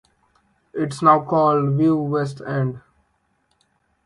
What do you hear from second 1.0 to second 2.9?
now called Vue West End.